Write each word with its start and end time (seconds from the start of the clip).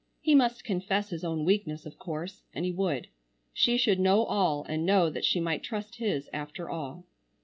He 0.19 0.33
must 0.33 0.63
confess 0.63 1.11
his 1.11 1.23
own 1.23 1.45
weakness 1.45 1.85
of 1.85 1.99
course, 1.99 2.41
and 2.55 2.65
he 2.65 2.71
would. 2.71 3.07
She 3.53 3.77
should 3.77 3.99
know 3.99 4.23
all 4.23 4.63
and 4.67 4.83
know 4.83 5.11
that 5.11 5.23
she 5.25 5.39
might 5.39 5.61
trust 5.61 5.97
his 5.97 6.27
after 6.33 6.67
all. 6.71 7.05